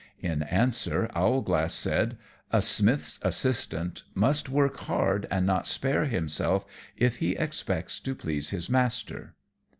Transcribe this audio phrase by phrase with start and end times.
[0.23, 2.17] In answer, Owlglass said,
[2.49, 6.65] "A smith's assistant must work hard and not spare himself
[6.97, 9.35] if he expects to please his master."